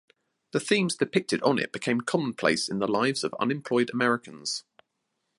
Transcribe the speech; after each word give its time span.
The 0.51 0.59
themes 0.59 0.95
depicted 0.95 1.43
on 1.43 1.59
it 1.59 1.71
became 1.71 2.01
commonplace 2.01 2.67
in 2.67 2.79
the 2.79 2.87
lives 2.87 3.23
of 3.23 3.35
unemployed 3.39 3.91
Americans. 3.93 4.63